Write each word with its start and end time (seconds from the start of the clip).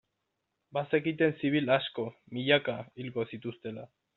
Bazekiten 0.77 1.35
zibil 1.41 1.71
asko, 1.75 2.07
milaka, 2.39 2.79
hilko 3.03 3.31
zituztela. 3.35 3.91